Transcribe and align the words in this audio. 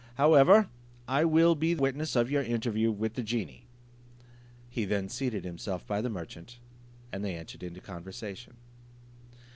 However, 0.15 0.67
I 1.07 1.25
will 1.25 1.53
be 1.53 1.75
witness 1.75 2.15
of 2.15 2.31
your 2.31 2.41
interview 2.41 2.91
with 2.91 3.13
the 3.13 3.21
genie." 3.21 3.67
He 4.67 4.83
then 4.83 5.09
seated 5.09 5.45
himself 5.45 5.85
by 5.85 6.01
the 6.01 6.09
merchant, 6.09 6.57
and 7.11 7.23
they 7.23 7.35
entered 7.35 7.61
into 7.61 7.81
conversation. 7.81 8.55